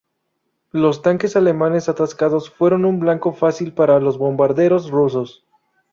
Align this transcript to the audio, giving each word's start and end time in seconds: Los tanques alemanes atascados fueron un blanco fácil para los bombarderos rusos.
Los 0.71 1.03
tanques 1.03 1.35
alemanes 1.35 1.87
atascados 1.87 2.49
fueron 2.49 2.85
un 2.85 2.99
blanco 2.99 3.33
fácil 3.33 3.71
para 3.71 3.99
los 3.99 4.17
bombarderos 4.17 4.89
rusos. 4.89 5.45